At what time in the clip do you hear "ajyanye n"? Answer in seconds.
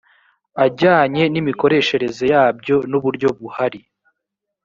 0.65-1.35